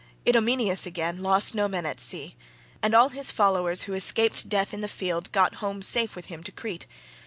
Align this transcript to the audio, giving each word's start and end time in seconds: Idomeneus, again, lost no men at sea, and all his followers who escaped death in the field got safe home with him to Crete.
Idomeneus, 0.25 0.87
again, 0.87 1.21
lost 1.21 1.53
no 1.53 1.67
men 1.67 1.85
at 1.85 1.99
sea, 1.99 2.35
and 2.81 2.95
all 2.95 3.09
his 3.09 3.29
followers 3.29 3.83
who 3.83 3.93
escaped 3.93 4.49
death 4.49 4.73
in 4.73 4.81
the 4.81 4.87
field 4.87 5.31
got 5.31 5.51
safe 5.83 6.09
home 6.09 6.15
with 6.15 6.25
him 6.25 6.41
to 6.43 6.51
Crete. 6.51 6.87